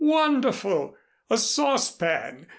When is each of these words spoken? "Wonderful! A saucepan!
"Wonderful! 0.03 0.95
A 1.29 1.37
saucepan! 1.37 2.47